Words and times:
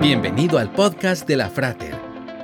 Bienvenido 0.00 0.56
al 0.56 0.72
podcast 0.72 1.28
de 1.28 1.36
la 1.36 1.50
Frater, 1.50 1.94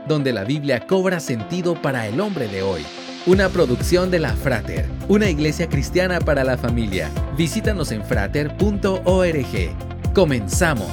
donde 0.06 0.30
la 0.30 0.44
Biblia 0.44 0.86
cobra 0.86 1.20
sentido 1.20 1.80
para 1.80 2.06
el 2.06 2.20
hombre 2.20 2.48
de 2.48 2.60
hoy. 2.60 2.84
Una 3.24 3.48
producción 3.48 4.10
de 4.10 4.18
la 4.18 4.34
Frater, 4.34 4.86
una 5.08 5.30
iglesia 5.30 5.66
cristiana 5.66 6.20
para 6.20 6.44
la 6.44 6.58
familia. 6.58 7.10
Visítanos 7.34 7.92
en 7.92 8.04
frater.org. 8.04 8.92
Comenzamos. 10.14 10.92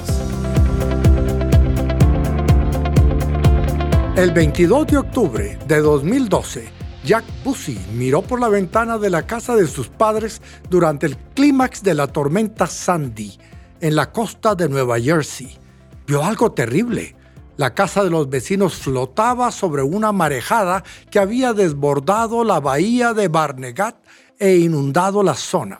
El 4.16 4.30
22 4.30 4.86
de 4.86 4.96
octubre 4.96 5.58
de 5.68 5.80
2012, 5.80 6.64
Jack 7.04 7.24
Busey 7.44 7.78
miró 7.92 8.22
por 8.22 8.40
la 8.40 8.48
ventana 8.48 8.96
de 8.96 9.10
la 9.10 9.26
casa 9.26 9.54
de 9.54 9.66
sus 9.66 9.88
padres 9.88 10.40
durante 10.70 11.04
el 11.04 11.18
clímax 11.34 11.82
de 11.82 11.92
la 11.92 12.06
tormenta 12.06 12.66
Sandy 12.66 13.38
en 13.82 13.94
la 13.94 14.10
costa 14.10 14.54
de 14.54 14.70
Nueva 14.70 14.98
Jersey 14.98 15.58
vio 16.06 16.24
algo 16.24 16.52
terrible. 16.52 17.16
La 17.56 17.74
casa 17.74 18.02
de 18.02 18.10
los 18.10 18.28
vecinos 18.28 18.74
flotaba 18.74 19.52
sobre 19.52 19.82
una 19.82 20.10
marejada 20.10 20.82
que 21.10 21.20
había 21.20 21.52
desbordado 21.52 22.42
la 22.42 22.58
bahía 22.58 23.14
de 23.14 23.28
Barnegat 23.28 23.96
e 24.38 24.56
inundado 24.56 25.22
la 25.22 25.34
zona. 25.34 25.78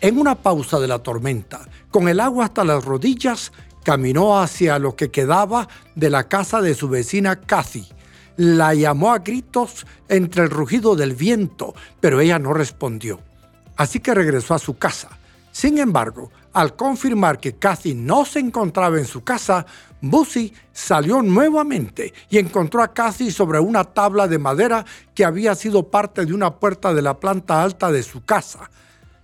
En 0.00 0.18
una 0.18 0.34
pausa 0.34 0.80
de 0.80 0.88
la 0.88 1.00
tormenta, 1.00 1.68
con 1.90 2.08
el 2.08 2.20
agua 2.20 2.46
hasta 2.46 2.64
las 2.64 2.84
rodillas, 2.84 3.52
caminó 3.84 4.40
hacia 4.40 4.78
lo 4.78 4.96
que 4.96 5.10
quedaba 5.10 5.68
de 5.94 6.08
la 6.08 6.28
casa 6.28 6.62
de 6.62 6.74
su 6.74 6.88
vecina 6.88 7.40
Cathy. 7.40 7.86
La 8.36 8.72
llamó 8.72 9.12
a 9.12 9.18
gritos 9.18 9.86
entre 10.08 10.44
el 10.44 10.50
rugido 10.50 10.96
del 10.96 11.14
viento, 11.14 11.74
pero 12.00 12.20
ella 12.20 12.38
no 12.38 12.54
respondió. 12.54 13.20
Así 13.76 14.00
que 14.00 14.14
regresó 14.14 14.54
a 14.54 14.58
su 14.58 14.78
casa. 14.78 15.19
Sin 15.52 15.78
embargo, 15.78 16.30
al 16.52 16.76
confirmar 16.76 17.38
que 17.38 17.56
Cathy 17.56 17.94
no 17.94 18.24
se 18.24 18.38
encontraba 18.40 18.98
en 18.98 19.06
su 19.06 19.22
casa, 19.22 19.66
Busy 20.00 20.52
salió 20.72 21.22
nuevamente 21.22 22.12
y 22.28 22.38
encontró 22.38 22.82
a 22.82 22.92
Cathy 22.92 23.30
sobre 23.30 23.60
una 23.60 23.84
tabla 23.84 24.26
de 24.26 24.38
madera 24.38 24.84
que 25.14 25.24
había 25.24 25.54
sido 25.54 25.88
parte 25.88 26.24
de 26.24 26.32
una 26.32 26.56
puerta 26.56 26.94
de 26.94 27.02
la 27.02 27.18
planta 27.18 27.62
alta 27.62 27.92
de 27.92 28.02
su 28.02 28.24
casa. 28.24 28.70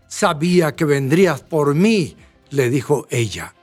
Sabía 0.08 0.74
que 0.74 0.84
vendrías 0.84 1.42
por 1.42 1.74
mí, 1.74 2.16
le 2.50 2.70
dijo 2.70 3.06
ella. 3.10 3.54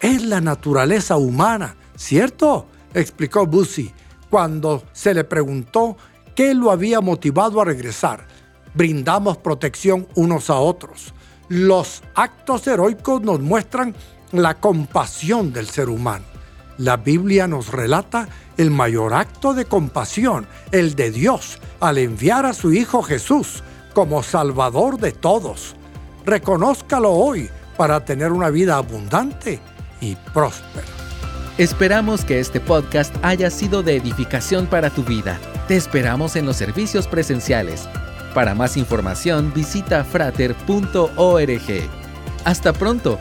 Es 0.00 0.22
la 0.24 0.40
naturaleza 0.40 1.16
humana, 1.16 1.76
¿cierto? 1.96 2.66
explicó 2.94 3.46
Busy 3.46 3.92
cuando 4.28 4.84
se 4.92 5.14
le 5.14 5.24
preguntó 5.24 5.96
qué 6.34 6.54
lo 6.54 6.70
había 6.70 7.00
motivado 7.00 7.60
a 7.60 7.64
regresar. 7.64 8.26
Brindamos 8.74 9.38
protección 9.38 10.06
unos 10.14 10.48
a 10.48 10.56
otros. 10.56 11.12
Los 11.50 12.04
actos 12.14 12.64
heroicos 12.68 13.22
nos 13.22 13.40
muestran 13.40 13.92
la 14.30 14.54
compasión 14.54 15.52
del 15.52 15.66
ser 15.66 15.88
humano. 15.88 16.24
La 16.78 16.96
Biblia 16.96 17.48
nos 17.48 17.72
relata 17.72 18.28
el 18.56 18.70
mayor 18.70 19.14
acto 19.14 19.52
de 19.52 19.64
compasión, 19.64 20.46
el 20.70 20.94
de 20.94 21.10
Dios, 21.10 21.58
al 21.80 21.98
enviar 21.98 22.46
a 22.46 22.52
su 22.52 22.72
Hijo 22.72 23.02
Jesús 23.02 23.64
como 23.94 24.22
Salvador 24.22 25.00
de 25.00 25.10
todos. 25.10 25.74
Reconózcalo 26.24 27.10
hoy 27.10 27.50
para 27.76 28.04
tener 28.04 28.30
una 28.30 28.50
vida 28.50 28.76
abundante 28.76 29.58
y 30.00 30.14
próspera. 30.32 30.86
Esperamos 31.58 32.24
que 32.24 32.38
este 32.38 32.60
podcast 32.60 33.12
haya 33.22 33.50
sido 33.50 33.82
de 33.82 33.96
edificación 33.96 34.68
para 34.68 34.90
tu 34.90 35.02
vida. 35.02 35.40
Te 35.66 35.74
esperamos 35.74 36.36
en 36.36 36.46
los 36.46 36.56
servicios 36.56 37.08
presenciales 37.08 37.88
para 38.34 38.54
más 38.54 38.76
información 38.76 39.52
visita 39.54 40.04
frater.org. 40.04 41.10
Hasta 42.44 42.72
pronto 42.72 43.18